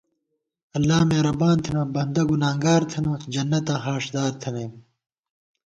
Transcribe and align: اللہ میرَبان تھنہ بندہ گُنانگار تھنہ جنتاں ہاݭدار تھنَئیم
اللہ 0.75 0.99
میرَبان 1.09 1.57
تھنہ 1.63 1.83
بندہ 1.95 2.21
گُنانگار 2.29 2.81
تھنہ 2.91 3.13
جنتاں 3.33 3.79
ہاݭدار 3.85 4.31
تھنَئیم 4.41 4.73